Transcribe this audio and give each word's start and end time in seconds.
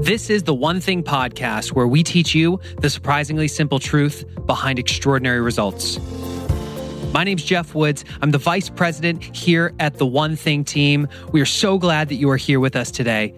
This 0.00 0.30
is 0.30 0.44
the 0.44 0.54
One 0.54 0.80
Thing 0.80 1.02
podcast 1.02 1.72
where 1.72 1.86
we 1.86 2.02
teach 2.02 2.34
you 2.34 2.58
the 2.80 2.88
surprisingly 2.88 3.46
simple 3.46 3.78
truth 3.78 4.24
behind 4.46 4.78
extraordinary 4.78 5.42
results. 5.42 5.98
My 7.12 7.22
name's 7.22 7.44
Geoff 7.44 7.74
Woods. 7.74 8.06
I'm 8.22 8.30
the 8.30 8.38
vice 8.38 8.70
president 8.70 9.22
here 9.36 9.74
at 9.78 9.98
the 9.98 10.06
One 10.06 10.36
Thing 10.36 10.64
team. 10.64 11.06
We 11.32 11.42
are 11.42 11.46
so 11.46 11.76
glad 11.76 12.08
that 12.08 12.14
you 12.14 12.30
are 12.30 12.38
here 12.38 12.60
with 12.60 12.76
us 12.76 12.90
today. 12.90 13.34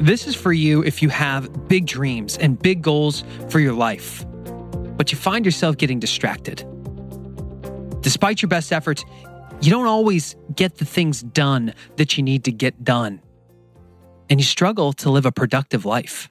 This 0.00 0.26
is 0.26 0.34
for 0.34 0.52
you 0.52 0.82
if 0.82 1.02
you 1.02 1.08
have 1.08 1.68
big 1.68 1.86
dreams 1.86 2.36
and 2.36 2.60
big 2.60 2.82
goals 2.82 3.22
for 3.48 3.60
your 3.60 3.74
life, 3.74 4.26
but 4.96 5.12
you 5.12 5.18
find 5.18 5.44
yourself 5.44 5.76
getting 5.76 6.00
distracted. 6.00 6.66
Despite 8.00 8.42
your 8.42 8.48
best 8.48 8.72
efforts, 8.72 9.04
you 9.60 9.70
don't 9.70 9.86
always 9.86 10.34
get 10.56 10.78
the 10.78 10.84
things 10.84 11.22
done 11.22 11.74
that 11.94 12.16
you 12.16 12.24
need 12.24 12.42
to 12.42 12.50
get 12.50 12.82
done 12.82 13.21
and 14.28 14.40
you 14.40 14.44
struggle 14.44 14.92
to 14.94 15.10
live 15.10 15.26
a 15.26 15.32
productive 15.32 15.84
life. 15.84 16.30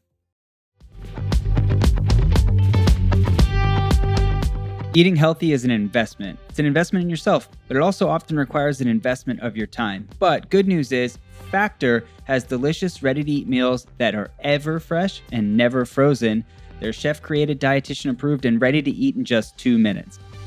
Eating 4.93 5.15
healthy 5.15 5.53
is 5.53 5.63
an 5.63 5.71
investment. 5.71 6.37
It's 6.49 6.59
an 6.59 6.65
investment 6.65 7.03
in 7.03 7.09
yourself, 7.09 7.47
but 7.69 7.77
it 7.77 7.79
also 7.81 8.09
often 8.09 8.37
requires 8.37 8.81
an 8.81 8.89
investment 8.89 9.39
of 9.39 9.55
your 9.55 9.67
time. 9.67 10.09
But 10.19 10.49
good 10.49 10.67
news 10.67 10.91
is, 10.91 11.17
Factor 11.49 12.05
has 12.25 12.43
delicious, 12.43 13.01
ready 13.01 13.23
to 13.23 13.31
eat 13.31 13.47
meals 13.47 13.87
that 13.99 14.15
are 14.15 14.31
ever 14.41 14.81
fresh 14.81 15.21
and 15.31 15.55
never 15.55 15.85
frozen. 15.85 16.43
They're 16.81 16.91
chef 16.91 17.21
created, 17.21 17.61
dietitian 17.61 18.11
approved, 18.11 18.45
and 18.45 18.59
ready 18.61 18.81
to 18.81 18.91
eat 18.91 19.15
in 19.15 19.23
just 19.23 19.57
two 19.57 19.77
minutes. 19.77 20.19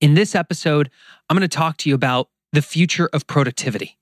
In 0.00 0.14
this 0.14 0.34
episode, 0.34 0.90
I'm 1.28 1.36
going 1.36 1.46
to 1.46 1.56
talk 1.56 1.76
to 1.78 1.90
you 1.90 1.94
about 1.94 2.30
the 2.52 2.62
future 2.62 3.10
of 3.12 3.26
productivity, 3.26 3.98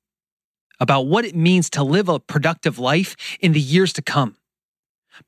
about 0.79 1.03
what 1.03 1.25
it 1.25 1.35
means 1.35 1.69
to 1.71 1.83
live 1.83 2.09
a 2.09 2.21
productive 2.21 2.79
life 2.79 3.17
in 3.41 3.51
the 3.51 3.61
years 3.61 3.93
to 3.95 4.03
come. 4.03 4.37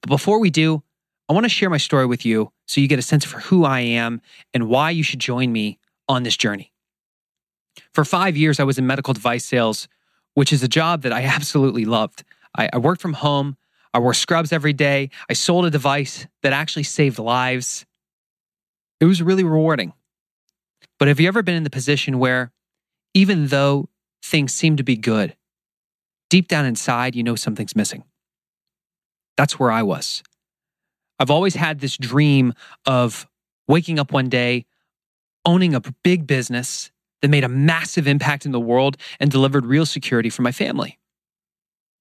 But 0.01 0.09
before 0.09 0.39
we 0.39 0.48
do, 0.48 0.85
I 1.29 1.33
want 1.33 1.45
to 1.45 1.51
share 1.51 1.71
my 1.71 1.77
story 1.77 2.07
with 2.07 2.25
you 2.25 2.53
so 2.67 2.81
you 2.81 2.87
get 2.87 3.01
a 3.01 3.03
sense 3.03 3.25
for 3.25 3.41
who 3.41 3.65
I 3.65 3.81
am 3.81 4.23
and 4.55 4.69
why 4.69 4.91
you 4.91 5.03
should 5.03 5.19
join 5.19 5.53
me 5.53 5.81
on 6.09 6.23
this 6.23 6.37
journey. 6.37 6.73
For 7.93 8.05
five 8.05 8.37
years, 8.37 8.61
I 8.61 8.65
was 8.65 8.79
in 8.79 8.87
medical 8.87 9.13
device 9.13 9.45
sales, 9.45 9.89
which 10.35 10.53
is 10.53 10.63
a 10.63 10.69
job 10.69 11.03
that 11.03 11.13
I 11.13 11.23
absolutely 11.25 11.85
loved. 11.85 12.23
I, 12.57 12.71
I 12.73 12.79
worked 12.79 13.03
from 13.03 13.15
home, 13.15 13.57
I 13.93 13.98
wore 13.98 14.15
scrubs 14.15 14.53
every 14.53 14.73
day, 14.73 15.11
I 15.29 15.33
sold 15.33 15.65
a 15.65 15.71
device 15.71 16.29
that 16.45 16.53
actually 16.53 16.85
saved 16.85 17.19
lives. 17.19 17.87
It 19.01 19.07
was 19.07 19.20
really 19.20 19.42
rewarding. 19.42 19.95
But 21.00 21.08
have 21.08 21.18
you 21.18 21.28
ever 21.28 21.42
been 21.42 21.55
in 21.55 21.64
the 21.64 21.70
position 21.70 22.18
where, 22.18 22.52
even 23.14 23.46
though 23.46 23.88
things 24.22 24.52
seem 24.52 24.77
to 24.77 24.83
be 24.83 24.96
good, 24.96 25.34
deep 26.28 26.46
down 26.46 26.66
inside, 26.66 27.16
you 27.16 27.22
know 27.22 27.34
something's 27.36 27.74
missing? 27.74 28.05
That's 29.38 29.58
where 29.58 29.72
I 29.72 29.83
was. 29.83 30.22
I've 31.18 31.30
always 31.30 31.55
had 31.55 31.80
this 31.80 31.96
dream 31.96 32.52
of 32.84 33.27
waking 33.66 33.98
up 33.98 34.12
one 34.12 34.28
day, 34.28 34.66
owning 35.46 35.74
a 35.74 35.80
big 36.05 36.27
business 36.27 36.90
that 37.22 37.28
made 37.28 37.44
a 37.44 37.48
massive 37.48 38.06
impact 38.06 38.44
in 38.44 38.52
the 38.52 38.61
world 38.61 38.98
and 39.18 39.30
delivered 39.30 39.64
real 39.64 39.86
security 39.86 40.28
for 40.28 40.42
my 40.42 40.52
family. 40.52 40.98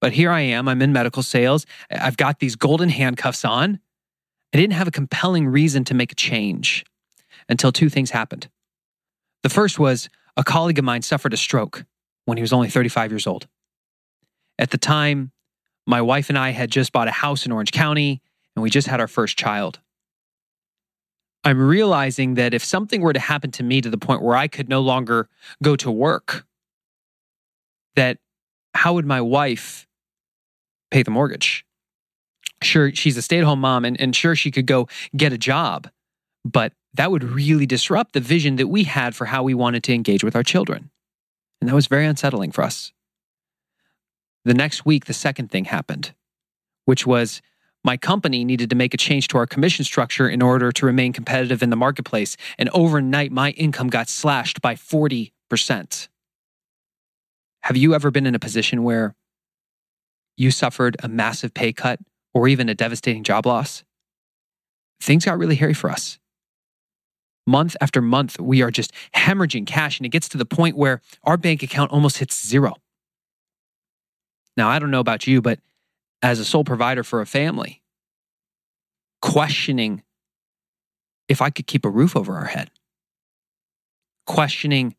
But 0.02 0.12
here 0.12 0.32
I 0.32 0.42
am, 0.42 0.68
I'm 0.68 0.82
in 0.82 0.92
medical 0.92 1.24
sales. 1.24 1.66
I've 1.90 2.18
got 2.18 2.40
these 2.40 2.58
golden 2.58 2.90
handcuffs 2.90 3.46
on. 3.46 3.80
I 4.54 4.58
didn't 4.58 4.74
have 4.74 4.88
a 4.90 4.92
compelling 4.92 5.48
reason 5.48 5.86
to 5.86 5.94
make 5.94 6.12
a 6.12 6.16
change 6.16 6.86
until 7.48 7.72
two 7.72 7.88
things 7.88 8.12
happened. 8.12 8.50
The 9.50 9.56
first 9.56 9.80
was 9.80 10.10
a 10.38 10.44
colleague 10.44 10.78
of 10.78 10.86
mine 10.86 11.02
suffered 11.02 11.34
a 11.34 11.38
stroke 11.38 11.84
when 12.26 12.38
he 12.38 12.42
was 12.42 12.54
only 12.54 12.70
35 12.70 13.12
years 13.12 13.26
old. 13.26 13.48
At 14.60 14.70
the 14.70 14.78
time, 14.78 15.32
my 15.88 16.04
wife 16.04 16.30
and 16.30 16.38
I 16.38 16.52
had 16.52 16.70
just 16.70 16.92
bought 16.92 17.08
a 17.08 17.12
house 17.12 17.48
in 17.48 17.52
Orange 17.52 17.72
County 17.72 18.22
and 18.56 18.62
we 18.62 18.70
just 18.70 18.88
had 18.88 19.00
our 19.00 19.08
first 19.08 19.40
child. 19.40 19.80
I'm 21.44 21.60
realizing 21.60 22.36
that 22.36 22.54
if 22.54 22.64
something 22.64 23.02
were 23.02 23.12
to 23.12 23.20
happen 23.20 23.50
to 23.54 23.64
me 23.64 23.82
to 23.82 23.90
the 23.90 23.98
point 23.98 24.22
where 24.22 24.38
I 24.38 24.48
could 24.48 24.70
no 24.70 24.82
longer 24.82 25.28
go 25.64 25.76
to 25.78 25.90
work, 25.90 26.46
that 27.96 28.20
how 28.76 28.94
would 28.94 29.08
my 29.08 29.20
wife 29.20 29.88
pay 30.92 31.02
the 31.02 31.10
mortgage? 31.10 31.66
Sure, 32.62 32.94
she's 32.94 33.18
a 33.18 33.24
stay 33.24 33.40
at 33.40 33.46
home 33.46 33.62
mom, 33.62 33.84
and, 33.84 34.00
and 34.00 34.16
sure, 34.16 34.36
she 34.36 34.52
could 34.52 34.68
go 34.68 34.88
get 35.18 35.34
a 35.34 35.40
job, 35.40 35.90
but 36.46 36.72
that 36.94 37.12
would 37.12 37.24
really 37.24 37.66
disrupt 37.66 38.14
the 38.14 38.20
vision 38.20 38.56
that 38.58 38.68
we 38.68 38.84
had 38.84 39.16
for 39.16 39.26
how 39.26 39.44
we 39.44 39.54
wanted 39.54 39.84
to 39.84 39.94
engage 39.94 40.24
with 40.24 40.36
our 40.36 40.44
children. 40.44 40.90
And 41.62 41.70
that 41.70 41.76
was 41.76 41.88
very 41.88 42.06
unsettling 42.06 42.52
for 42.52 42.64
us. 42.64 42.94
The 44.46 44.54
next 44.54 44.86
week, 44.86 45.06
the 45.06 45.14
second 45.14 45.52
thing 45.52 45.66
happened, 45.66 46.14
which 46.86 47.06
was 47.06 47.42
my 47.84 47.98
company 47.98 48.44
needed 48.44 48.70
to 48.70 48.76
make 48.76 48.94
a 48.94 48.98
change 48.98 49.28
to 49.30 49.38
our 49.38 49.48
commission 49.48 49.86
structure 49.86 50.28
in 50.28 50.42
order 50.42 50.72
to 50.72 50.86
remain 50.86 51.14
competitive 51.14 51.64
in 51.64 51.70
the 51.70 51.76
marketplace. 51.76 52.36
And 52.58 52.70
overnight, 52.74 53.32
my 53.32 53.52
income 53.52 53.88
got 53.88 54.10
slashed 54.10 54.62
by 54.62 54.76
40%. 54.76 55.32
Have 57.62 57.78
you 57.78 57.94
ever 57.94 58.12
been 58.12 58.26
in 58.26 58.36
a 58.36 58.40
position 58.40 58.84
where 58.84 59.16
you 60.38 60.52
suffered 60.52 60.98
a 61.04 61.08
massive 61.08 61.54
pay 61.54 61.74
cut 61.74 62.00
or 62.34 62.48
even 62.48 62.70
a 62.70 62.76
devastating 62.76 63.24
job 63.24 63.46
loss? 63.46 63.84
Things 65.02 65.26
got 65.26 65.38
really 65.38 65.56
hairy 65.56 65.74
for 65.74 65.90
us. 65.90 66.19
Month 67.50 67.76
after 67.82 68.00
month, 68.00 68.40
we 68.40 68.62
are 68.62 68.70
just 68.70 68.94
hemorrhaging 69.16 69.66
cash, 69.66 69.98
and 69.98 70.06
it 70.06 70.10
gets 70.10 70.30
to 70.30 70.38
the 70.38 70.46
point 70.46 70.78
where 70.78 71.02
our 71.24 71.36
bank 71.36 71.64
account 71.64 71.92
almost 71.92 72.20
hits 72.20 72.46
zero. 72.46 72.76
Now, 74.56 74.70
I 74.70 74.78
don't 74.78 74.92
know 74.92 75.00
about 75.00 75.26
you, 75.26 75.42
but 75.42 75.60
as 76.22 76.40
a 76.40 76.46
sole 76.46 76.64
provider 76.64 77.04
for 77.04 77.22
a 77.22 77.26
family, 77.26 77.82
questioning 79.24 80.04
if 81.28 81.42
I 81.42 81.50
could 81.50 81.66
keep 81.66 81.86
a 81.86 81.90
roof 81.90 82.16
over 82.16 82.36
our 82.36 82.46
head, 82.46 82.70
questioning 84.28 84.96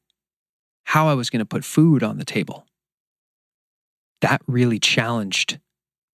how 0.83 1.07
I 1.07 1.15
was 1.15 1.31
going 1.31 1.39
to 1.39 1.47
put 1.47 1.65
food 1.65 2.03
on 2.03 2.19
the 2.19 2.25
table. 2.25 2.67
That 4.23 4.43
really 4.49 4.81
challenged 4.81 5.61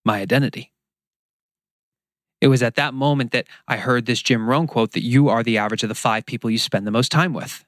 my 0.05 0.19
identity. 0.19 0.71
It 2.39 2.47
was 2.47 2.61
at 2.61 2.75
that 2.75 2.93
moment 2.93 3.31
that 3.31 3.47
I 3.67 3.77
heard 3.77 4.05
this 4.05 4.21
Jim 4.21 4.47
Rohn 4.47 4.67
quote 4.67 4.91
that 4.91 5.03
you 5.03 5.29
are 5.29 5.43
the 5.43 5.57
average 5.57 5.83
of 5.83 5.89
the 5.89 5.95
five 5.95 6.25
people 6.25 6.49
you 6.49 6.59
spend 6.59 6.85
the 6.85 6.91
most 6.91 7.11
time 7.11 7.33
with. 7.33 7.65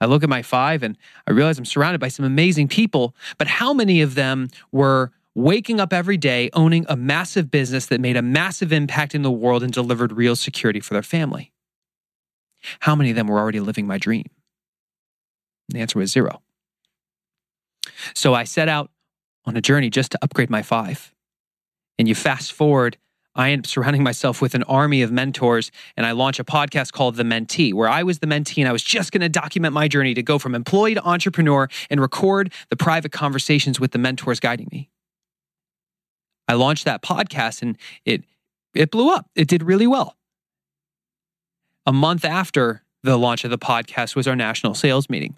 I 0.00 0.06
look 0.06 0.22
at 0.22 0.28
my 0.28 0.42
five 0.42 0.82
and 0.82 0.96
I 1.26 1.32
realize 1.32 1.58
I'm 1.58 1.64
surrounded 1.64 2.00
by 2.00 2.08
some 2.08 2.24
amazing 2.24 2.68
people, 2.68 3.16
but 3.36 3.48
how 3.48 3.72
many 3.72 4.00
of 4.00 4.14
them 4.14 4.48
were 4.70 5.12
waking 5.34 5.80
up 5.80 5.92
every 5.92 6.16
day 6.16 6.50
owning 6.52 6.86
a 6.88 6.96
massive 6.96 7.50
business 7.50 7.86
that 7.86 8.00
made 8.00 8.16
a 8.16 8.22
massive 8.22 8.72
impact 8.72 9.14
in 9.14 9.22
the 9.22 9.30
world 9.30 9.62
and 9.62 9.72
delivered 9.72 10.12
real 10.12 10.36
security 10.36 10.78
for 10.80 10.94
their 10.94 11.02
family? 11.02 11.52
How 12.80 12.94
many 12.94 13.10
of 13.10 13.16
them 13.16 13.26
were 13.26 13.38
already 13.38 13.60
living 13.60 13.86
my 13.86 13.98
dream? 13.98 14.26
The 15.68 15.80
answer 15.80 15.98
was 15.98 16.12
zero. 16.12 16.42
So 18.14 18.34
I 18.34 18.44
set 18.44 18.68
out 18.68 18.90
on 19.44 19.56
a 19.56 19.60
journey 19.60 19.90
just 19.90 20.12
to 20.12 20.18
upgrade 20.22 20.50
my 20.50 20.62
five. 20.62 21.12
And 21.98 22.06
you 22.06 22.14
fast 22.14 22.52
forward, 22.52 22.96
I 23.38 23.52
end 23.52 23.60
up 23.60 23.66
surrounding 23.66 24.02
myself 24.02 24.42
with 24.42 24.56
an 24.56 24.64
army 24.64 25.00
of 25.00 25.12
mentors, 25.12 25.70
and 25.96 26.04
I 26.04 26.10
launch 26.10 26.40
a 26.40 26.44
podcast 26.44 26.92
called 26.92 27.14
The 27.14 27.22
Mentee, 27.22 27.72
where 27.72 27.88
I 27.88 28.02
was 28.02 28.18
the 28.18 28.26
mentee 28.26 28.58
and 28.58 28.68
I 28.68 28.72
was 28.72 28.82
just 28.82 29.12
going 29.12 29.20
to 29.20 29.28
document 29.28 29.72
my 29.72 29.86
journey 29.86 30.12
to 30.14 30.22
go 30.24 30.40
from 30.40 30.56
employee 30.56 30.94
to 30.94 31.04
entrepreneur 31.06 31.68
and 31.88 32.00
record 32.00 32.52
the 32.68 32.76
private 32.76 33.12
conversations 33.12 33.78
with 33.78 33.92
the 33.92 33.98
mentors 33.98 34.40
guiding 34.40 34.68
me. 34.72 34.90
I 36.48 36.54
launched 36.54 36.84
that 36.86 37.00
podcast 37.00 37.62
and 37.62 37.78
it 38.04 38.24
it 38.74 38.90
blew 38.90 39.10
up. 39.10 39.30
It 39.34 39.48
did 39.48 39.62
really 39.62 39.86
well. 39.86 40.16
A 41.86 41.92
month 41.92 42.24
after 42.24 42.82
the 43.02 43.16
launch 43.16 43.44
of 43.44 43.50
the 43.50 43.58
podcast 43.58 44.16
was 44.16 44.26
our 44.26 44.36
national 44.36 44.74
sales 44.74 45.08
meeting. 45.08 45.36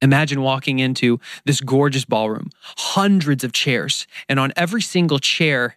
Imagine 0.00 0.42
walking 0.42 0.80
into 0.80 1.20
this 1.44 1.60
gorgeous 1.60 2.04
ballroom, 2.04 2.50
hundreds 2.62 3.44
of 3.44 3.52
chairs, 3.52 4.08
and 4.28 4.40
on 4.40 4.52
every 4.56 4.82
single 4.82 5.20
chair 5.20 5.76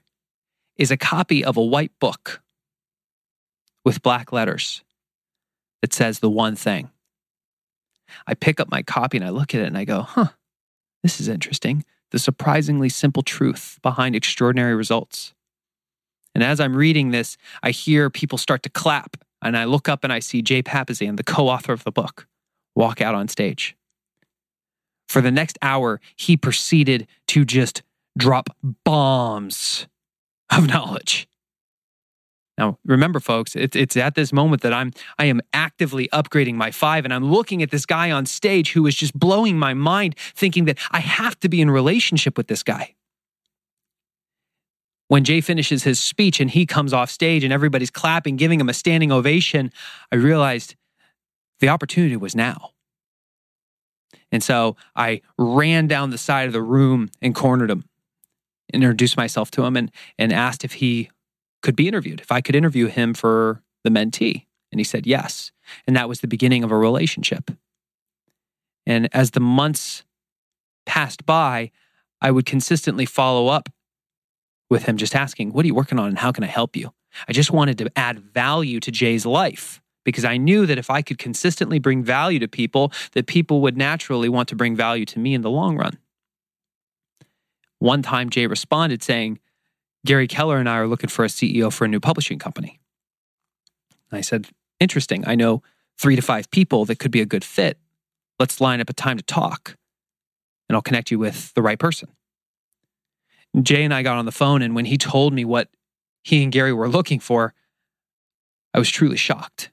is 0.78 0.92
a 0.92 0.98
copy 0.98 1.44
of 1.44 1.58
a 1.58 1.64
white 1.64 1.92
book 2.00 2.42
with 3.84 4.02
black 4.02 4.32
letters 4.32 4.84
that 5.82 5.94
says 5.94 6.20
the 6.20 6.30
one 6.30 6.56
thing. 6.56 6.90
I 8.28 8.34
pick 8.34 8.60
up 8.60 8.70
my 8.70 8.82
copy 8.82 9.18
and 9.18 9.26
I 9.26 9.30
look 9.30 9.54
at 9.54 9.62
it 9.62 9.68
and 9.68 9.78
I 9.78 9.86
go, 9.86 10.02
huh, 10.02 10.30
this 11.04 11.20
is 11.20 11.28
interesting. 11.28 11.86
The 12.12 12.20
surprisingly 12.20 12.90
simple 12.90 13.24
truth 13.24 13.80
behind 13.82 14.16
extraordinary 14.16 14.76
results. 14.76 15.34
And 16.34 16.44
as 16.44 16.60
I'm 16.60 16.76
reading 16.76 17.12
this, 17.12 17.38
I 17.64 17.72
hear 17.72 18.10
people 18.10 18.38
start 18.38 18.64
to 18.64 18.70
clap. 18.70 19.18
And 19.42 19.56
I 19.58 19.66
look 19.66 19.88
up 19.88 20.04
and 20.04 20.12
I 20.12 20.20
see 20.20 20.42
Jay 20.42 20.64
Papasan, 20.64 21.18
the 21.18 21.24
co 21.24 21.48
author 21.48 21.72
of 21.72 21.84
the 21.84 21.92
book, 21.92 22.28
walk 22.76 23.02
out 23.02 23.16
on 23.16 23.28
stage. 23.28 23.76
For 25.08 25.22
the 25.22 25.32
next 25.32 25.58
hour, 25.62 26.02
he 26.16 26.36
proceeded 26.36 27.08
to 27.28 27.46
just 27.46 27.84
drop 28.18 28.50
bombs 28.84 29.88
of 30.50 30.68
knowledge. 30.68 31.28
Now, 32.58 32.80
remember, 32.86 33.20
folks, 33.20 33.56
it's, 33.56 33.76
it's 33.76 33.98
at 33.98 34.16
this 34.16 34.32
moment 34.32 34.62
that 34.62 34.72
I'm 34.74 34.92
I 35.20 35.26
am 35.26 35.42
actively 35.54 36.08
upgrading 36.14 36.56
my 36.56 36.72
five, 36.72 37.04
and 37.04 37.14
I'm 37.14 37.26
looking 37.26 37.62
at 37.62 37.72
this 37.72 37.86
guy 37.86 38.12
on 38.12 38.26
stage 38.26 38.72
who 38.72 38.88
is 38.88 38.96
just 38.96 39.18
blowing 39.18 39.60
my 39.60 39.74
mind, 39.74 40.16
thinking 40.18 40.66
that 40.66 40.78
I 40.92 41.00
have 41.02 41.38
to 41.42 41.50
be 41.50 41.60
in 41.60 41.70
relationship 41.70 42.38
with 42.38 42.48
this 42.48 42.64
guy. 42.64 42.96
When 45.08 45.24
Jay 45.24 45.42
finishes 45.42 45.84
his 45.84 46.00
speech 46.00 46.40
and 46.40 46.50
he 46.50 46.66
comes 46.66 46.94
off 46.94 47.12
stage 47.12 47.44
and 47.44 47.54
everybody's 47.54 47.92
clapping, 47.92 48.38
giving 48.38 48.60
him 48.60 48.70
a 48.70 48.74
standing 48.74 49.12
ovation, 49.12 49.72
I 50.12 50.16
realized 50.16 50.76
the 51.60 51.70
opportunity 51.70 52.18
was 52.18 52.36
now. 52.36 52.72
And 54.32 54.44
so 54.44 54.76
I 54.96 55.22
ran 55.38 55.88
down 55.88 56.10
the 56.10 56.18
side 56.18 56.48
of 56.48 56.54
the 56.54 56.62
room 56.62 57.10
and 57.22 57.36
cornered 57.36 57.70
him, 57.70 57.86
introduced 58.74 59.18
myself 59.18 59.52
to 59.52 59.66
him, 59.66 59.76
and, 59.76 59.92
and 60.18 60.34
asked 60.34 60.64
if 60.64 60.74
he 60.74 61.10
could 61.62 61.76
be 61.76 61.88
interviewed, 61.88 62.22
if 62.22 62.32
I 62.32 62.42
could 62.42 62.56
interview 62.56 62.88
him 62.88 63.14
for 63.14 63.62
the 63.84 63.90
mentee. 63.90 64.46
And 64.72 64.80
he 64.80 64.84
said 64.84 65.08
yes. 65.08 65.52
And 65.88 65.96
that 65.96 66.10
was 66.10 66.20
the 66.20 66.28
beginning 66.28 66.64
of 66.64 66.72
a 66.72 66.78
relationship. 66.78 67.52
And 68.86 69.10
as 69.14 69.32
the 69.32 69.40
months 69.40 70.04
passed 70.86 71.26
by, 71.26 71.72
I 72.22 72.32
would 72.32 72.46
consistently 72.46 73.06
follow 73.06 73.48
up 73.48 73.70
with 74.70 74.84
him, 74.84 74.98
just 74.98 75.16
asking, 75.16 75.54
What 75.54 75.64
are 75.66 75.68
you 75.68 75.76
working 75.76 76.00
on 76.00 76.08
and 76.08 76.18
how 76.18 76.32
can 76.32 76.44
I 76.44 76.48
help 76.48 76.76
you? 76.76 76.92
I 77.28 77.34
just 77.34 77.52
wanted 77.52 77.78
to 77.80 77.92
add 77.96 78.20
value 78.20 78.80
to 78.82 78.92
Jay's 78.92 79.26
life 79.26 79.82
because 80.04 80.26
I 80.26 80.38
knew 80.38 80.66
that 80.66 80.78
if 80.78 80.90
I 80.90 81.02
could 81.02 81.18
consistently 81.18 81.80
bring 81.80 82.04
value 82.04 82.40
to 82.40 82.48
people, 82.48 82.92
that 83.14 83.28
people 83.28 83.62
would 83.62 83.78
naturally 83.78 84.30
want 84.30 84.50
to 84.50 84.56
bring 84.56 84.76
value 84.76 85.06
to 85.06 85.20
me 85.20 85.34
in 85.34 85.42
the 85.42 85.50
long 85.50 85.78
run. 85.78 85.98
One 87.80 88.02
time, 88.02 88.30
Jay 88.30 88.48
responded 88.48 89.04
saying, 89.04 89.40
Gary 90.06 90.28
Keller 90.28 90.58
and 90.58 90.70
I 90.70 90.78
are 90.78 90.88
looking 90.88 91.10
for 91.10 91.26
a 91.26 91.28
CEO 91.28 91.72
for 91.72 91.86
a 91.86 91.88
new 91.88 92.00
publishing 92.00 92.40
company. 92.40 92.80
I 94.12 94.22
said, 94.22 94.48
Interesting. 94.80 95.24
I 95.28 95.36
know 95.36 95.64
three 95.98 96.16
to 96.16 96.22
five 96.22 96.52
people 96.52 96.86
that 96.86 97.00
could 97.00 97.12
be 97.12 97.22
a 97.22 97.26
good 97.26 97.44
fit. 97.44 97.78
Let's 98.40 98.60
line 98.60 98.82
up 98.82 98.90
a 98.90 98.94
time 98.94 99.18
to 99.18 99.24
talk, 99.24 99.78
and 100.68 100.76
I'll 100.76 100.82
connect 100.82 101.12
you 101.12 101.20
with 101.20 101.54
the 101.54 101.62
right 101.62 101.80
person. 101.80 102.10
Jay 103.62 103.84
and 103.84 103.94
I 103.94 104.04
got 104.04 104.18
on 104.18 104.26
the 104.26 104.34
phone, 104.34 104.62
and 104.62 104.76
when 104.76 104.86
he 104.86 104.98
told 104.98 105.34
me 105.34 105.46
what 105.46 105.70
he 106.24 106.44
and 106.44 106.52
Gary 106.52 106.74
were 106.74 106.90
looking 106.90 107.22
for, 107.22 107.54
I 108.74 108.80
was 108.80 108.90
truly 108.90 109.16
shocked. 109.16 109.72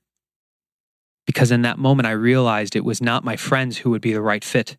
Because 1.26 1.50
in 1.50 1.62
that 1.62 1.78
moment, 1.78 2.06
I 2.06 2.12
realized 2.12 2.76
it 2.76 2.84
was 2.84 3.02
not 3.02 3.24
my 3.24 3.36
friends 3.36 3.78
who 3.78 3.90
would 3.90 4.02
be 4.02 4.12
the 4.12 4.22
right 4.22 4.44
fit 4.44 4.76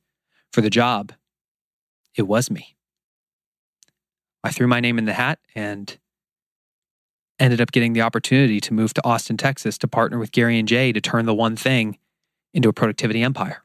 for 0.52 0.62
the 0.62 0.70
job, 0.70 1.12
it 2.16 2.24
was 2.24 2.50
me. 2.52 2.73
I 4.44 4.52
threw 4.52 4.68
my 4.68 4.80
name 4.80 4.98
in 4.98 5.06
the 5.06 5.14
hat 5.14 5.40
and 5.56 5.98
ended 7.40 7.62
up 7.62 7.72
getting 7.72 7.94
the 7.94 8.02
opportunity 8.02 8.60
to 8.60 8.74
move 8.74 8.94
to 8.94 9.06
Austin, 9.06 9.38
Texas 9.38 9.78
to 9.80 9.88
partner 9.88 10.20
with 10.20 10.32
Gary 10.32 10.60
and 10.60 10.68
Jay 10.68 10.92
to 10.92 11.02
turn 11.02 11.26
the 11.26 11.34
one 11.34 11.56
thing 11.56 11.98
into 12.54 12.70
a 12.70 12.74
productivity 12.74 13.24
empire. 13.24 13.64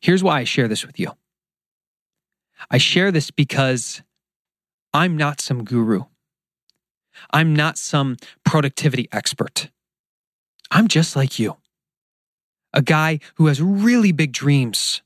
Here's 0.00 0.22
why 0.22 0.40
I 0.40 0.44
share 0.44 0.68
this 0.68 0.86
with 0.86 1.00
you. 1.00 1.12
I 2.70 2.78
share 2.78 3.10
this 3.10 3.30
because 3.30 4.02
I'm 4.92 5.16
not 5.16 5.40
some 5.40 5.64
guru. 5.64 6.04
I'm 7.32 7.54
not 7.54 7.78
some 7.78 8.16
productivity 8.44 9.08
expert. 9.12 9.70
I'm 10.70 10.88
just 10.88 11.16
like 11.16 11.38
you, 11.38 11.56
a 12.72 12.82
guy 12.82 13.18
who 13.36 13.46
has 13.46 13.60
really 13.60 14.12
big 14.12 14.32
dreams 14.32 15.02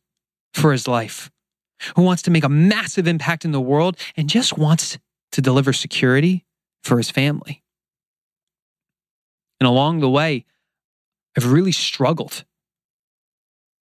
for 0.53 0.73
his 0.73 0.87
life 0.87 1.31
who 1.97 2.03
wants 2.03 2.23
to 2.23 2.31
make 2.31 2.45
a 2.45 2.49
massive 2.49 3.07
impact 3.07 3.45
in 3.45 3.53
the 3.53 3.61
world 3.61 3.97
and 4.17 4.29
just 4.29 4.57
wants 4.57 4.99
to 5.33 5.41
deliver 5.41 5.73
security 5.73 6.45
for 6.83 6.99
his 6.99 7.11
family. 7.11 7.63
And 9.61 9.69
along 9.69 10.01
the 10.01 10.11
way, 10.11 10.45
I've 11.37 11.51
really 11.51 11.73
struggled 11.73 12.45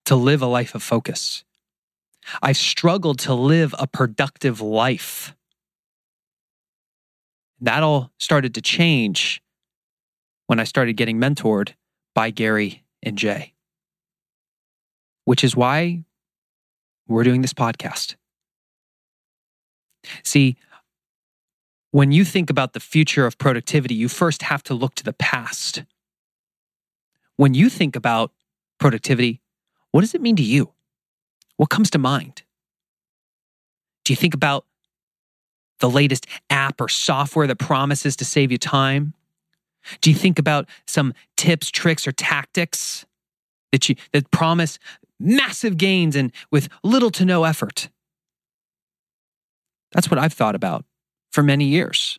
to 0.07 0.17
live 0.17 0.43
a 0.43 0.47
life 0.47 0.75
of 0.75 0.83
focus. 0.83 1.45
I've 2.43 2.57
struggled 2.57 3.19
to 3.21 3.35
live 3.35 3.75
a 3.79 3.87
productive 3.87 4.61
life. 4.61 5.35
That 7.61 7.83
all 7.83 8.13
started 8.19 8.55
to 8.55 8.61
change 8.61 9.43
when 10.47 10.59
I 10.61 10.65
started 10.65 10.95
getting 10.95 11.19
mentored 11.19 11.75
by 12.15 12.31
Gary 12.31 12.85
and 13.03 13.17
Jay, 13.17 13.55
which 15.25 15.45
is 15.45 15.57
why 15.57 16.05
we're 17.09 17.25
doing 17.25 17.43
this 17.43 17.53
podcast. 17.53 18.17
See, 20.23 20.57
when 21.91 22.11
you 22.11 22.25
think 22.25 22.51
about 22.51 22.73
the 22.73 22.81
future 22.81 23.27
of 23.27 23.39
productivity, 23.39 23.95
you 23.95 24.09
first 24.09 24.43
have 24.43 24.63
to 24.65 24.75
look 24.75 24.95
to 24.97 25.05
the 25.05 25.13
past. 25.13 25.85
When 27.37 27.55
you 27.55 27.69
think 27.69 27.97
about 27.97 28.33
productivity, 28.79 29.41
what 29.91 30.01
does 30.01 30.15
it 30.15 30.23
mean 30.23 30.37
to 30.37 30.43
you? 30.43 30.73
What 31.57 31.69
comes 31.69 31.91
to 31.91 31.99
mind? 31.99 32.43
Do 34.05 34.13
you 34.13 34.17
think 34.17 34.35
about 34.35 34.65
the 35.81 35.91
latest 35.91 36.27
app 36.49 36.81
or 36.81 36.89
software 36.89 37.47
that 37.47 37.59
promises 37.59 38.17
to 38.17 38.25
save 38.25 38.51
you 38.51 38.59
time? 38.59 39.15
Do 40.01 40.11
you 40.11 40.17
think 40.17 40.39
about 40.39 40.69
some 40.87 41.13
tips, 41.37 41.71
tricks, 41.71 42.07
or 42.07 42.13
tactics 42.13 43.05
that 43.73 43.89
you 43.89 43.97
that 44.13 44.31
promise 44.31 44.79
massive 45.23 45.77
gains 45.77 46.17
and 46.17 46.33
with 46.51 46.69
little 46.83 47.11
to 47.13 47.25
no 47.25 47.45
effort. 47.45 47.89
That's 49.93 50.11
what 50.11 50.19
I've 50.19 50.33
thought 50.33 50.55
about 50.55 50.85
for 51.31 51.43
many 51.43 51.67
years. 51.67 52.19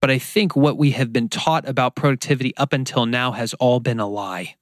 But 0.00 0.10
I 0.10 0.18
think 0.18 0.56
what 0.56 0.78
we 0.78 0.92
have 0.92 1.12
been 1.12 1.28
taught 1.28 1.68
about 1.68 1.94
productivity 1.94 2.56
up 2.56 2.72
until 2.72 3.06
now 3.06 3.32
has 3.32 3.54
all 3.54 3.80
been 3.80 4.00
a 4.00 4.08
lie. 4.08 4.56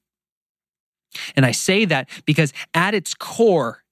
And 1.35 1.45
I 1.45 1.51
say 1.51 1.85
that 1.85 2.09
because 2.25 2.53
at 2.73 2.93
its 2.93 3.13
core, 3.13 3.83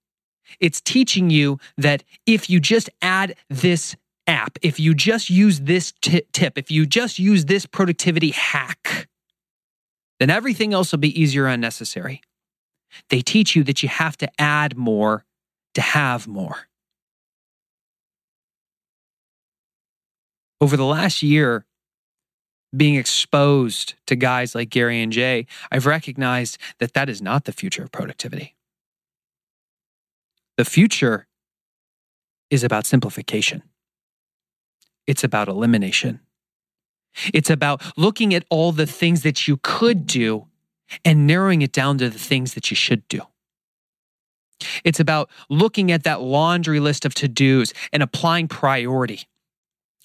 it's 0.60 0.82
teaching 0.82 1.29
you 1.29 1.60
that 1.77 2.03
if 2.25 2.50
you 2.50 2.60
just 2.60 2.89
add 3.01 3.36
this 3.50 3.96
app, 4.27 4.58
if 4.62 4.79
you 4.79 4.93
just 4.93 5.29
use 5.29 5.62
this 5.62 5.93
t- 6.01 6.24
tip, 6.34 6.58
if 6.58 6.70
you 6.70 6.86
just 6.86 7.17
use 7.17 7.46
this 7.46 7.65
productivity 7.65 8.32
hack, 8.32 9.08
then 10.19 10.29
everything 10.29 10.74
else 10.74 10.91
will 10.91 11.00
be 11.00 11.19
easier 11.19 11.47
and 11.47 11.62
necessary. 11.62 12.21
They 13.09 13.21
teach 13.21 13.55
you 13.55 13.63
that 13.63 13.83
you 13.83 13.89
have 13.89 14.17
to 14.17 14.29
add 14.39 14.77
more 14.77 15.25
to 15.75 15.81
have 15.81 16.27
more. 16.27 16.67
Over 20.59 20.75
the 20.75 20.86
last 20.86 21.21
year, 21.21 21.65
being 22.75 22.95
exposed 22.95 23.93
to 24.07 24.15
guys 24.15 24.55
like 24.55 24.69
Gary 24.69 25.01
and 25.01 25.12
Jay, 25.12 25.45
I've 25.71 25.86
recognized 25.86 26.57
that 26.79 26.93
that 26.93 27.09
is 27.09 27.21
not 27.21 27.45
the 27.45 27.51
future 27.51 27.83
of 27.83 27.91
productivity. 27.91 28.55
The 30.57 30.65
future 30.65 31.27
is 32.50 32.63
about 32.63 32.86
simplification. 32.86 33.63
It's 35.05 35.24
about 35.24 35.47
elimination. 35.47 36.19
It's 37.33 37.50
about 37.50 37.81
looking 37.97 38.33
at 38.33 38.45
all 38.50 38.71
the 38.71 38.86
things 38.86 39.24
that 39.24 39.47
you 39.47 39.57
could 39.63 40.05
do 40.07 40.47
and 41.03 41.27
narrowing 41.27 41.62
it 41.62 41.71
down 41.71 41.97
to 41.97 42.09
the 42.09 42.19
things 42.19 42.53
that 42.53 42.71
you 42.71 42.75
should 42.75 43.07
do. 43.07 43.21
It's 44.83 45.00
about 45.00 45.29
looking 45.50 45.91
at 45.91 46.03
that 46.03 46.21
laundry 46.21 46.79
list 46.79 47.05
of 47.05 47.13
to 47.15 47.27
dos 47.27 47.74
and 47.93 48.01
applying 48.01 48.47
priority 48.47 49.27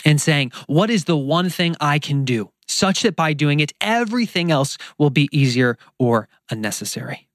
and 0.05 0.21
saying, 0.21 0.53
what 0.67 0.91
is 0.91 1.05
the 1.05 1.17
one 1.17 1.49
thing 1.49 1.77
I 1.81 1.99
can 1.99 2.25
do 2.25 2.51
such 2.67 3.03
that 3.03 3.17
by 3.17 3.33
doing 3.33 3.61
it, 3.61 3.73
everything 3.81 4.51
else 4.51 4.77
will 4.99 5.11
be 5.11 5.29
easier 5.33 5.79
or 5.99 6.29
unnecessary? 6.51 7.29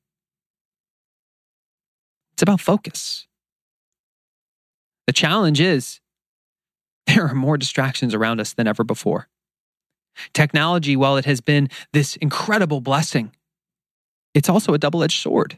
It's 2.34 2.44
about 2.44 2.62
focus. 2.62 3.26
The 5.08 5.14
challenge 5.14 5.60
is 5.60 6.02
there 7.08 7.26
are 7.28 7.34
more 7.34 7.58
distractions 7.58 8.14
around 8.14 8.40
us 8.40 8.54
than 8.54 8.68
ever 8.68 8.84
before. 8.84 9.28
Technology, 10.34 10.96
while 10.96 11.18
it 11.18 11.26
has 11.26 11.42
been 11.42 11.70
this 11.94 12.16
incredible 12.18 12.82
blessing, 12.82 13.32
it's 14.34 14.50
also 14.50 14.74
a 14.74 14.78
double 14.78 15.04
edged 15.04 15.22
sword. 15.22 15.58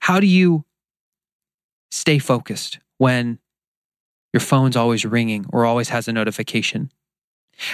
How 0.00 0.20
do 0.20 0.26
you 0.26 0.64
stay 1.90 2.18
focused 2.18 2.78
when 2.98 3.38
your 4.32 4.40
phone's 4.40 4.76
always 4.76 5.04
ringing 5.04 5.46
or 5.52 5.64
always 5.64 5.88
has 5.88 6.08
a 6.08 6.12
notification? 6.12 6.92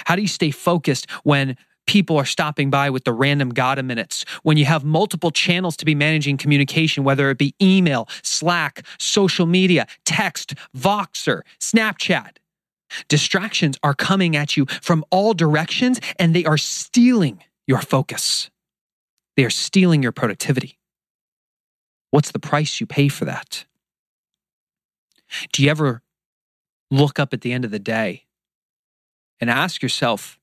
How 0.05 0.15
do 0.15 0.21
you 0.21 0.27
stay 0.27 0.51
focused 0.51 1.09
when 1.23 1.57
people 1.85 2.17
are 2.17 2.25
stopping 2.25 2.69
by 2.69 2.89
with 2.89 3.03
the 3.03 3.13
random 3.13 3.49
Gotta 3.49 3.83
minutes, 3.83 4.25
when 4.43 4.57
you 4.57 4.65
have 4.65 4.83
multiple 4.83 5.31
channels 5.31 5.77
to 5.77 5.85
be 5.85 5.93
managing 5.93 6.37
communication, 6.37 7.03
whether 7.03 7.29
it 7.29 7.37
be 7.37 7.53
email, 7.61 8.07
Slack, 8.23 8.85
social 8.97 9.45
media, 9.45 9.85
text, 10.05 10.55
Voxer, 10.75 11.41
Snapchat? 11.59 12.37
Distractions 13.07 13.77
are 13.83 13.93
coming 13.93 14.35
at 14.35 14.55
you 14.55 14.65
from 14.81 15.03
all 15.09 15.33
directions 15.33 15.99
and 16.19 16.33
they 16.33 16.45
are 16.45 16.57
stealing 16.57 17.43
your 17.67 17.81
focus. 17.81 18.49
They 19.35 19.43
are 19.43 19.49
stealing 19.49 20.03
your 20.03 20.11
productivity. 20.11 20.79
What's 22.11 22.31
the 22.31 22.39
price 22.39 22.79
you 22.79 22.85
pay 22.85 23.09
for 23.09 23.25
that? 23.25 23.65
Do 25.51 25.63
you 25.63 25.69
ever 25.69 26.01
look 26.91 27.19
up 27.19 27.33
at 27.33 27.41
the 27.41 27.51
end 27.51 27.65
of 27.65 27.71
the 27.71 27.79
day 27.79 28.25
and 29.39 29.49
ask 29.49 29.81
yourself, 29.81 30.39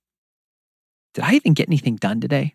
did 1.14 1.24
I 1.24 1.34
even 1.34 1.54
get 1.54 1.68
anything 1.68 1.96
done 1.96 2.20
today? 2.20 2.54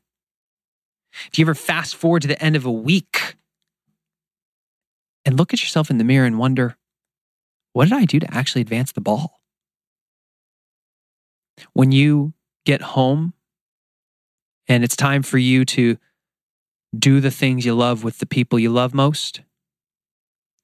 Do 1.31 1.41
you 1.41 1.45
ever 1.45 1.55
fast 1.55 1.95
forward 1.95 2.23
to 2.23 2.27
the 2.27 2.41
end 2.43 2.55
of 2.55 2.65
a 2.65 2.71
week 2.71 3.35
and 5.25 5.37
look 5.37 5.53
at 5.53 5.61
yourself 5.61 5.89
in 5.89 5.97
the 5.97 6.03
mirror 6.03 6.25
and 6.25 6.37
wonder, 6.37 6.77
what 7.73 7.85
did 7.85 7.93
I 7.93 8.05
do 8.05 8.19
to 8.19 8.33
actually 8.33 8.61
advance 8.61 8.91
the 8.91 9.01
ball? 9.01 9.36
When 11.73 11.91
you 11.91 12.33
get 12.65 12.81
home 12.81 13.33
and 14.67 14.83
it's 14.83 14.95
time 14.95 15.23
for 15.23 15.37
you 15.37 15.65
to 15.65 15.97
do 16.97 17.19
the 17.19 17.31
things 17.31 17.65
you 17.65 17.73
love 17.73 18.03
with 18.03 18.19
the 18.19 18.25
people 18.25 18.59
you 18.59 18.69
love 18.69 18.93
most, 18.93 19.41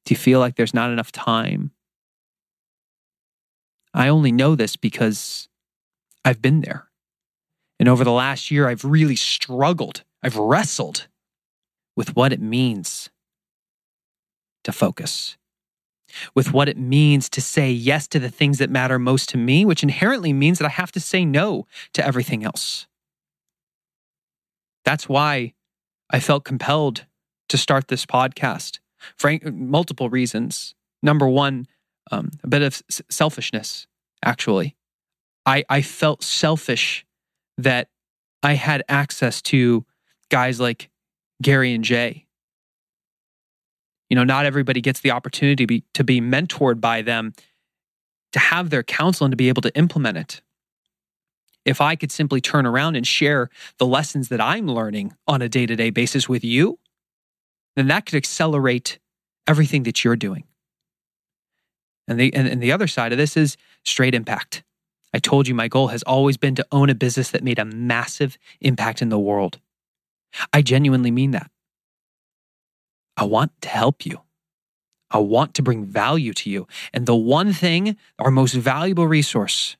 do 0.05 0.13
you 0.13 0.17
feel 0.17 0.39
like 0.39 0.55
there's 0.55 0.73
not 0.73 0.91
enough 0.91 1.11
time? 1.11 1.71
I 3.93 4.07
only 4.07 4.31
know 4.31 4.55
this 4.55 4.75
because 4.75 5.47
I've 6.25 6.41
been 6.41 6.61
there. 6.61 6.89
And 7.79 7.87
over 7.87 8.03
the 8.03 8.11
last 8.11 8.49
year, 8.49 8.67
I've 8.67 8.85
really 8.85 9.15
struggled. 9.15 10.03
I've 10.21 10.37
wrestled 10.37 11.07
with 11.95 12.15
what 12.15 12.33
it 12.33 12.41
means 12.41 13.09
to 14.63 14.71
focus, 14.71 15.37
with 16.35 16.53
what 16.53 16.69
it 16.69 16.77
means 16.77 17.29
to 17.29 17.41
say 17.41 17.71
yes 17.71 18.07
to 18.09 18.19
the 18.19 18.29
things 18.29 18.57
that 18.59 18.69
matter 18.69 18.99
most 18.99 19.29
to 19.29 19.37
me, 19.37 19.65
which 19.65 19.83
inherently 19.83 20.33
means 20.33 20.59
that 20.59 20.65
I 20.65 20.69
have 20.69 20.91
to 20.93 20.99
say 20.99 21.25
no 21.25 21.67
to 21.93 22.05
everything 22.05 22.43
else. 22.43 22.87
That's 24.85 25.07
why 25.07 25.53
I 26.09 26.19
felt 26.19 26.43
compelled 26.43 27.05
to 27.49 27.57
start 27.57 27.87
this 27.87 28.05
podcast 28.05 28.79
for 29.17 29.37
multiple 29.51 30.09
reasons. 30.09 30.75
Number 31.01 31.27
one, 31.27 31.67
um, 32.11 32.31
a 32.43 32.47
bit 32.47 32.61
of 32.61 32.81
selfishness, 33.09 33.87
actually. 34.23 34.75
I, 35.45 35.63
I 35.69 35.81
felt 35.81 36.23
selfish 36.23 37.05
that 37.57 37.89
I 38.41 38.53
had 38.53 38.83
access 38.87 39.41
to 39.43 39.85
guys 40.29 40.59
like 40.59 40.89
Gary 41.41 41.73
and 41.73 41.83
Jay. 41.83 42.25
You 44.13 44.15
know, 44.15 44.23
not 44.23 44.45
everybody 44.45 44.79
gets 44.79 44.99
the 44.99 45.09
opportunity 45.09 45.63
to 45.63 45.65
be, 45.65 45.83
to 45.95 46.03
be 46.03 46.21
mentored 46.21 46.79
by 46.79 47.01
them, 47.01 47.33
to 48.33 48.37
have 48.37 48.69
their 48.69 48.83
counsel 48.83 49.25
and 49.25 49.31
to 49.31 49.35
be 49.35 49.49
able 49.49 49.63
to 49.63 49.75
implement 49.75 50.17
it. 50.17 50.41
If 51.65 51.81
I 51.81 51.95
could 51.95 52.11
simply 52.11 52.39
turn 52.39 52.67
around 52.67 52.95
and 52.95 53.07
share 53.07 53.49
the 53.79 53.87
lessons 53.87 54.29
that 54.29 54.39
I'm 54.39 54.67
learning 54.67 55.15
on 55.27 55.41
a 55.41 55.49
day 55.49 55.65
to 55.65 55.75
day 55.75 55.89
basis 55.89 56.29
with 56.29 56.43
you, 56.43 56.77
then 57.75 57.87
that 57.87 58.05
could 58.05 58.13
accelerate 58.13 58.99
everything 59.47 59.81
that 59.81 60.03
you're 60.03 60.15
doing. 60.15 60.43
And 62.07 62.19
the, 62.19 62.31
and, 62.35 62.47
and 62.47 62.61
the 62.61 62.71
other 62.71 62.85
side 62.85 63.13
of 63.13 63.17
this 63.17 63.35
is 63.35 63.57
straight 63.83 64.13
impact. 64.13 64.61
I 65.11 65.17
told 65.17 65.47
you 65.47 65.55
my 65.55 65.67
goal 65.67 65.87
has 65.87 66.03
always 66.03 66.37
been 66.37 66.53
to 66.53 66.67
own 66.71 66.91
a 66.91 66.93
business 66.93 67.31
that 67.31 67.43
made 67.43 67.57
a 67.57 67.65
massive 67.65 68.37
impact 68.61 69.01
in 69.01 69.09
the 69.09 69.17
world. 69.17 69.59
I 70.53 70.61
genuinely 70.61 71.09
mean 71.09 71.31
that. 71.31 71.49
I 73.17 73.25
want 73.25 73.51
to 73.61 73.69
help 73.69 74.05
you. 74.05 74.21
I 75.11 75.19
want 75.19 75.53
to 75.55 75.61
bring 75.61 75.85
value 75.85 76.33
to 76.33 76.49
you. 76.49 76.67
And 76.91 77.05
the 77.05 77.15
one 77.15 77.53
thing, 77.53 77.97
our 78.17 78.31
most 78.31 78.53
valuable 78.53 79.07
resource, 79.07 79.77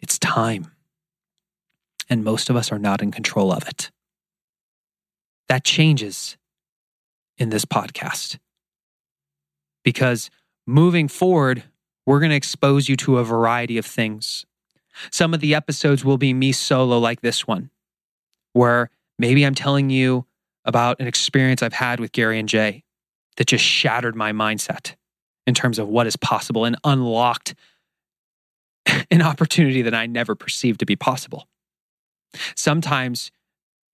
it's 0.00 0.18
time. 0.18 0.72
And 2.10 2.24
most 2.24 2.50
of 2.50 2.56
us 2.56 2.72
are 2.72 2.78
not 2.78 3.02
in 3.02 3.12
control 3.12 3.52
of 3.52 3.66
it. 3.68 3.90
That 5.48 5.64
changes 5.64 6.36
in 7.38 7.50
this 7.50 7.64
podcast. 7.64 8.38
Because 9.84 10.28
moving 10.66 11.06
forward, 11.06 11.62
we're 12.04 12.20
going 12.20 12.30
to 12.30 12.36
expose 12.36 12.88
you 12.88 12.96
to 12.96 13.18
a 13.18 13.24
variety 13.24 13.78
of 13.78 13.86
things. 13.86 14.44
Some 15.10 15.32
of 15.34 15.40
the 15.40 15.54
episodes 15.54 16.04
will 16.04 16.18
be 16.18 16.34
me 16.34 16.52
solo, 16.52 16.98
like 16.98 17.20
this 17.20 17.46
one, 17.46 17.70
where 18.52 18.90
maybe 19.18 19.44
I'm 19.44 19.54
telling 19.54 19.88
you 19.88 20.26
about 20.64 21.00
an 21.00 21.06
experience 21.06 21.62
I've 21.62 21.72
had 21.72 22.00
with 22.00 22.12
Gary 22.12 22.38
and 22.38 22.48
Jay 22.48 22.84
that 23.36 23.46
just 23.46 23.64
shattered 23.64 24.14
my 24.14 24.32
mindset 24.32 24.94
in 25.46 25.54
terms 25.54 25.78
of 25.78 25.88
what 25.88 26.06
is 26.06 26.16
possible 26.16 26.64
and 26.64 26.76
unlocked 26.84 27.54
an 29.10 29.22
opportunity 29.22 29.82
that 29.82 29.94
I 29.94 30.06
never 30.06 30.34
perceived 30.34 30.80
to 30.80 30.86
be 30.86 30.96
possible. 30.96 31.48
Sometimes 32.54 33.30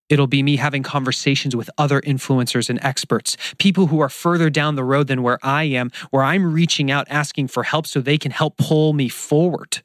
It'll 0.09 0.27
be 0.27 0.43
me 0.43 0.57
having 0.57 0.83
conversations 0.83 1.55
with 1.55 1.69
other 1.77 2.01
influencers 2.01 2.71
and 2.71 2.83
experts, 2.83 3.37
people 3.59 3.89
who 3.89 4.01
are 4.01 4.09
further 4.09 4.49
down 4.49 4.75
the 4.75 4.85
road 4.85 5.07
than 5.07 5.23
where 5.23 5.39
I 5.43 5.65
am, 5.65 5.91
where 6.11 6.23
I'm 6.23 6.53
reaching 6.53 6.91
out 6.91 7.07
asking 7.11 7.49
for 7.49 7.63
help 7.63 7.87
so 7.87 8.01
they 8.01 8.19
can 8.19 8.33
help 8.33 8.57
pull 8.57 8.95
me 8.95 9.09
forward 9.09 9.83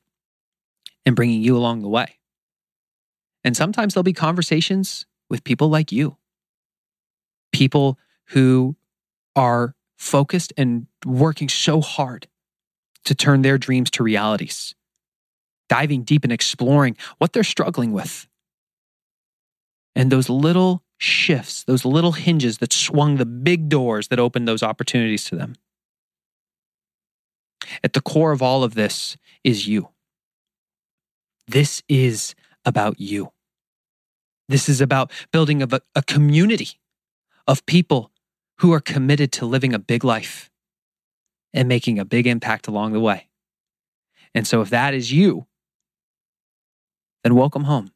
and 1.06 1.16
bringing 1.16 1.42
you 1.42 1.58
along 1.58 1.82
the 1.82 1.90
way. 1.90 2.20
And 3.44 3.58
sometimes 3.58 3.94
there'll 3.94 4.04
be 4.04 4.14
conversations 4.14 5.06
with 5.30 5.44
people 5.44 5.68
like 5.68 5.92
you, 5.92 6.16
people 7.54 7.98
who 8.30 8.76
are 9.36 9.76
focused 9.98 10.52
and 10.58 10.88
working 11.06 11.48
so 11.48 11.80
hard 11.80 12.28
to 13.06 13.16
turn 13.16 13.42
their 13.42 13.58
dreams 13.58 13.90
to 13.92 14.04
realities, 14.04 14.76
diving 15.70 16.04
deep 16.04 16.24
and 16.24 16.34
exploring 16.34 16.98
what 17.20 17.32
they're 17.32 17.44
struggling 17.44 17.94
with 17.94 18.28
and 19.96 20.12
those 20.12 20.30
little 20.30 20.84
shifts, 20.98 21.64
those 21.64 21.86
little 21.86 22.14
hinges 22.14 22.58
that 22.58 22.74
swung 22.74 23.18
the 23.18 23.26
big 23.26 23.70
doors 23.70 24.08
that 24.08 24.20
opened 24.20 24.48
those 24.48 24.64
opportunities 24.64 25.24
to 25.26 25.36
them. 25.36 25.56
At 27.84 27.94
the 27.94 28.02
core 28.02 28.32
of 28.32 28.42
all 28.42 28.64
of 28.64 28.76
this 28.76 29.16
is 29.44 29.68
you. 29.68 29.90
This 31.48 31.84
is 31.88 32.36
about 32.66 33.00
you. 33.00 33.32
This 34.50 34.68
is 34.68 34.82
about 34.82 35.12
building 35.32 35.62
a, 35.62 35.68
a 35.96 36.02
community 36.04 36.80
of 37.48 37.66
people 37.66 38.12
who 38.60 38.72
are 38.74 38.80
committed 38.80 39.32
to 39.34 39.46
living 39.46 39.74
a 39.74 39.80
big 39.80 40.04
life 40.04 40.50
and 41.54 41.68
making 41.68 42.00
a 42.00 42.06
big 42.06 42.26
impact 42.28 42.68
along 42.68 42.94
the 42.94 43.00
way. 43.00 43.30
And 44.34 44.48
so, 44.48 44.62
if 44.62 44.70
that 44.70 44.94
is 44.94 45.12
you, 45.12 45.46
then 47.24 47.36
welcome 47.36 47.66
home. 47.66 47.92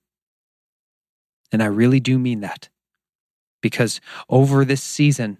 And 1.51 1.63
I 1.63 1.67
really 1.67 1.99
do 1.99 2.19
mean 2.19 2.41
that. 2.41 2.69
Because 3.61 3.99
over 4.29 4.63
this 4.63 4.83
season, 4.83 5.37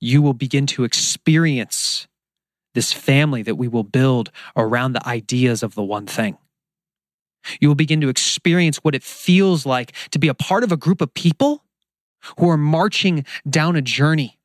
you 0.00 0.22
will 0.22 0.34
begin 0.34 0.66
to 0.66 0.84
experience 0.84 2.06
this 2.74 2.92
family 2.92 3.42
that 3.42 3.56
we 3.56 3.68
will 3.68 3.82
build 3.82 4.30
around 4.56 4.92
the 4.92 5.06
ideas 5.06 5.62
of 5.62 5.74
the 5.74 5.82
one 5.82 6.06
thing. 6.06 6.38
You 7.60 7.68
will 7.68 7.74
begin 7.74 8.00
to 8.02 8.08
experience 8.08 8.78
what 8.78 8.94
it 8.94 9.02
feels 9.02 9.66
like 9.66 9.92
to 10.10 10.18
be 10.18 10.28
a 10.28 10.34
part 10.34 10.62
of 10.62 10.70
a 10.70 10.76
group 10.76 11.00
of 11.00 11.12
people 11.14 11.64
who 12.38 12.48
are 12.48 12.56
marching 12.56 13.24
down 13.48 13.76
a 13.76 13.82
journey 13.82 14.38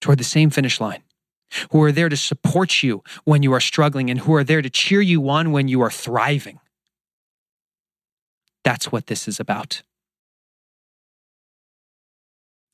toward 0.00 0.18
the 0.18 0.24
same 0.24 0.50
finish 0.50 0.80
line, 0.80 1.02
who 1.70 1.82
are 1.82 1.92
there 1.92 2.08
to 2.08 2.16
support 2.16 2.82
you 2.82 3.02
when 3.24 3.42
you 3.42 3.52
are 3.52 3.60
struggling, 3.60 4.10
and 4.10 4.20
who 4.20 4.34
are 4.34 4.44
there 4.44 4.62
to 4.62 4.70
cheer 4.70 5.00
you 5.00 5.28
on 5.28 5.52
when 5.52 5.68
you 5.68 5.80
are 5.80 5.90
thriving. 5.90 6.58
That's 8.64 8.92
what 8.92 9.06
this 9.06 9.26
is 9.26 9.40
about. 9.40 9.82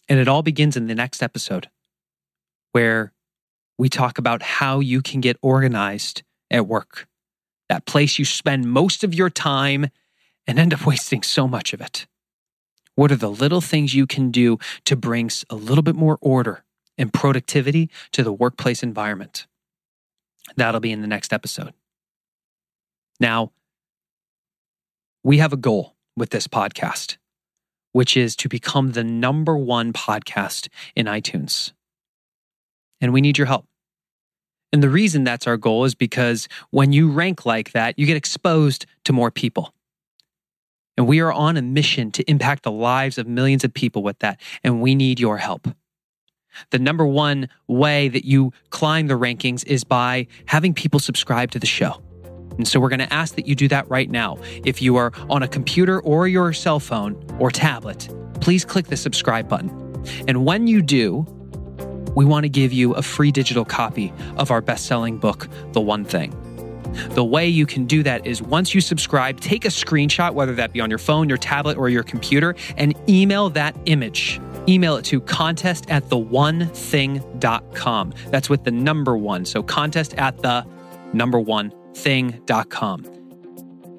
And 0.08 0.18
it 0.18 0.28
all 0.28 0.42
begins 0.42 0.76
in 0.76 0.86
the 0.86 0.94
next 0.94 1.22
episode, 1.22 1.68
where 2.72 3.12
we 3.78 3.88
talk 3.88 4.18
about 4.18 4.42
how 4.42 4.80
you 4.80 5.02
can 5.02 5.20
get 5.20 5.36
organized 5.42 6.22
at 6.50 6.66
work, 6.66 7.06
that 7.68 7.86
place 7.86 8.18
you 8.18 8.24
spend 8.24 8.70
most 8.70 9.04
of 9.04 9.14
your 9.14 9.30
time 9.30 9.88
and 10.46 10.58
end 10.58 10.72
up 10.72 10.86
wasting 10.86 11.22
so 11.22 11.46
much 11.46 11.72
of 11.72 11.80
it. 11.80 12.06
What 12.98 13.12
are 13.12 13.16
the 13.16 13.30
little 13.30 13.60
things 13.60 13.94
you 13.94 14.08
can 14.08 14.32
do 14.32 14.58
to 14.86 14.96
bring 14.96 15.30
a 15.48 15.54
little 15.54 15.84
bit 15.84 15.94
more 15.94 16.18
order 16.20 16.64
and 16.96 17.12
productivity 17.12 17.90
to 18.10 18.24
the 18.24 18.32
workplace 18.32 18.82
environment? 18.82 19.46
That'll 20.56 20.80
be 20.80 20.90
in 20.90 21.00
the 21.00 21.06
next 21.06 21.32
episode. 21.32 21.74
Now, 23.20 23.52
We 25.22 25.38
have 25.38 25.52
a 25.52 25.56
goal 25.56 25.94
with 26.16 26.30
this 26.30 26.48
podcast, 26.48 27.18
which 27.92 28.16
is 28.16 28.34
to 28.34 28.48
become 28.48 28.92
the 28.92 29.04
number 29.04 29.56
one 29.56 29.92
podcast 29.92 30.68
in 30.96 31.06
iTunes. 31.06 31.70
And 33.00 33.12
we 33.12 33.20
need 33.20 33.38
your 33.38 33.46
help. 33.46 33.66
And 34.72 34.82
the 34.82 34.90
reason 34.90 35.22
that's 35.22 35.46
our 35.46 35.56
goal 35.56 35.84
is 35.84 35.94
because 35.94 36.48
when 36.70 36.92
you 36.92 37.12
rank 37.12 37.46
like 37.46 37.70
that, 37.72 37.96
you 37.96 38.06
get 38.06 38.16
exposed 38.16 38.86
to 39.04 39.12
more 39.12 39.30
people. 39.30 39.72
And 40.98 41.06
we 41.06 41.20
are 41.20 41.32
on 41.32 41.56
a 41.56 41.62
mission 41.62 42.10
to 42.10 42.28
impact 42.28 42.64
the 42.64 42.72
lives 42.72 43.18
of 43.18 43.28
millions 43.28 43.62
of 43.62 43.72
people 43.72 44.02
with 44.02 44.18
that. 44.18 44.40
And 44.64 44.82
we 44.82 44.96
need 44.96 45.20
your 45.20 45.38
help. 45.38 45.68
The 46.70 46.80
number 46.80 47.06
one 47.06 47.48
way 47.68 48.08
that 48.08 48.24
you 48.24 48.52
climb 48.70 49.06
the 49.06 49.14
rankings 49.14 49.64
is 49.64 49.84
by 49.84 50.26
having 50.46 50.74
people 50.74 50.98
subscribe 50.98 51.52
to 51.52 51.60
the 51.60 51.66
show. 51.66 52.02
And 52.56 52.66
so 52.66 52.80
we're 52.80 52.88
going 52.88 52.98
to 52.98 53.12
ask 53.12 53.36
that 53.36 53.46
you 53.46 53.54
do 53.54 53.68
that 53.68 53.88
right 53.88 54.10
now. 54.10 54.38
If 54.64 54.82
you 54.82 54.96
are 54.96 55.12
on 55.30 55.44
a 55.44 55.48
computer 55.48 56.00
or 56.00 56.26
your 56.26 56.52
cell 56.52 56.80
phone 56.80 57.14
or 57.38 57.52
tablet, 57.52 58.08
please 58.40 58.64
click 58.64 58.88
the 58.88 58.96
subscribe 58.96 59.48
button. 59.48 59.70
And 60.26 60.44
when 60.44 60.66
you 60.66 60.82
do, 60.82 61.24
we 62.16 62.24
want 62.24 62.42
to 62.42 62.48
give 62.48 62.72
you 62.72 62.94
a 62.94 63.02
free 63.02 63.30
digital 63.30 63.64
copy 63.64 64.12
of 64.36 64.50
our 64.50 64.60
best 64.60 64.86
selling 64.86 65.18
book, 65.18 65.46
The 65.74 65.80
One 65.80 66.04
Thing. 66.04 66.47
The 67.10 67.24
way 67.24 67.48
you 67.48 67.66
can 67.66 67.86
do 67.86 68.02
that 68.02 68.26
is 68.26 68.42
once 68.42 68.74
you 68.74 68.80
subscribe, 68.80 69.40
take 69.40 69.64
a 69.64 69.68
screenshot, 69.68 70.34
whether 70.34 70.54
that 70.54 70.72
be 70.72 70.80
on 70.80 70.90
your 70.90 70.98
phone, 70.98 71.28
your 71.28 71.38
tablet, 71.38 71.76
or 71.76 71.88
your 71.88 72.02
computer, 72.02 72.54
and 72.76 72.94
email 73.08 73.50
that 73.50 73.76
image. 73.86 74.40
Email 74.68 74.96
it 74.96 75.04
to 75.06 75.20
contest 75.20 75.90
at 75.90 76.04
theonething.com. 76.04 78.14
That's 78.28 78.50
with 78.50 78.64
the 78.64 78.70
number 78.70 79.16
one. 79.16 79.44
So 79.44 79.62
contest 79.62 80.14
at 80.14 80.42
the 80.42 80.66
number 81.12 81.40
one 81.40 81.72
thing.com. 81.94 83.04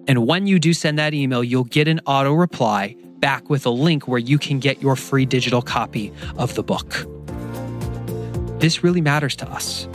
And 0.07 0.25
when 0.25 0.47
you 0.47 0.59
do 0.59 0.73
send 0.73 0.97
that 0.97 1.13
email, 1.13 1.43
you'll 1.43 1.65
get 1.65 1.87
an 1.87 1.99
auto 2.05 2.33
reply 2.33 2.95
back 3.19 3.49
with 3.49 3.65
a 3.65 3.69
link 3.69 4.07
where 4.07 4.19
you 4.19 4.39
can 4.39 4.59
get 4.59 4.81
your 4.81 4.95
free 4.95 5.25
digital 5.25 5.61
copy 5.61 6.11
of 6.37 6.55
the 6.55 6.63
book. 6.63 7.05
This 8.59 8.83
really 8.83 9.01
matters 9.01 9.35
to 9.37 9.49
us. 9.49 9.87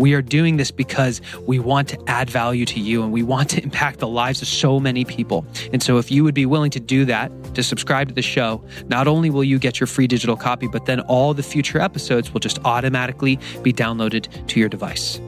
We 0.00 0.14
are 0.14 0.22
doing 0.22 0.56
this 0.56 0.70
because 0.70 1.20
we 1.46 1.58
want 1.58 1.86
to 1.88 2.02
add 2.06 2.30
value 2.30 2.64
to 2.64 2.80
you 2.80 3.02
and 3.02 3.12
we 3.12 3.22
want 3.22 3.50
to 3.50 3.62
impact 3.62 3.98
the 3.98 4.08
lives 4.08 4.40
of 4.40 4.48
so 4.48 4.80
many 4.80 5.04
people. 5.04 5.44
And 5.74 5.82
so, 5.82 5.98
if 5.98 6.10
you 6.10 6.24
would 6.24 6.32
be 6.32 6.46
willing 6.46 6.70
to 6.70 6.80
do 6.80 7.04
that, 7.04 7.30
to 7.54 7.62
subscribe 7.62 8.08
to 8.08 8.14
the 8.14 8.22
show, 8.22 8.64
not 8.88 9.06
only 9.06 9.28
will 9.28 9.44
you 9.44 9.58
get 9.58 9.78
your 9.78 9.86
free 9.86 10.06
digital 10.06 10.38
copy, 10.38 10.68
but 10.68 10.86
then 10.86 11.00
all 11.00 11.34
the 11.34 11.42
future 11.42 11.78
episodes 11.78 12.32
will 12.32 12.40
just 12.40 12.58
automatically 12.64 13.38
be 13.62 13.74
downloaded 13.74 14.46
to 14.46 14.58
your 14.58 14.70
device. 14.70 15.20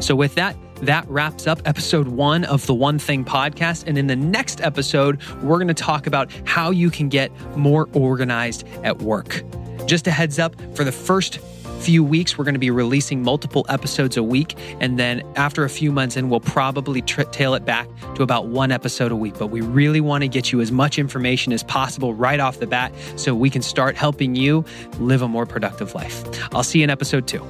So, 0.00 0.14
with 0.14 0.36
that, 0.36 0.54
that 0.82 1.08
wraps 1.08 1.48
up 1.48 1.60
episode 1.64 2.06
one 2.06 2.44
of 2.44 2.64
the 2.66 2.74
One 2.74 3.00
Thing 3.00 3.24
podcast. 3.24 3.82
And 3.88 3.98
in 3.98 4.06
the 4.06 4.14
next 4.14 4.60
episode, 4.60 5.20
we're 5.42 5.56
going 5.56 5.66
to 5.66 5.74
talk 5.74 6.06
about 6.06 6.30
how 6.44 6.70
you 6.70 6.88
can 6.88 7.08
get 7.08 7.32
more 7.56 7.88
organized 7.94 8.64
at 8.84 9.02
work. 9.02 9.42
Just 9.86 10.06
a 10.06 10.12
heads 10.12 10.38
up 10.38 10.54
for 10.76 10.84
the 10.84 10.92
first 10.92 11.40
few 11.80 12.04
weeks, 12.04 12.36
we're 12.36 12.44
going 12.44 12.54
to 12.54 12.60
be 12.60 12.70
releasing 12.70 13.22
multiple 13.22 13.64
episodes 13.68 14.16
a 14.16 14.22
week. 14.22 14.54
And 14.80 14.98
then 14.98 15.22
after 15.36 15.64
a 15.64 15.70
few 15.70 15.90
months 15.90 16.16
in, 16.16 16.28
we'll 16.28 16.40
probably 16.40 17.02
tra- 17.02 17.24
tail 17.24 17.54
it 17.54 17.64
back 17.64 17.88
to 18.14 18.22
about 18.22 18.46
one 18.46 18.70
episode 18.70 19.10
a 19.10 19.16
week. 19.16 19.38
But 19.38 19.48
we 19.48 19.60
really 19.60 20.00
want 20.00 20.22
to 20.22 20.28
get 20.28 20.52
you 20.52 20.60
as 20.60 20.70
much 20.70 20.98
information 20.98 21.52
as 21.52 21.62
possible 21.62 22.14
right 22.14 22.40
off 22.40 22.58
the 22.58 22.66
bat 22.66 22.92
so 23.16 23.34
we 23.34 23.50
can 23.50 23.62
start 23.62 23.96
helping 23.96 24.34
you 24.34 24.64
live 24.98 25.22
a 25.22 25.28
more 25.28 25.46
productive 25.46 25.94
life. 25.94 26.22
I'll 26.54 26.62
see 26.62 26.78
you 26.78 26.84
in 26.84 26.90
episode 26.90 27.26
two. 27.26 27.44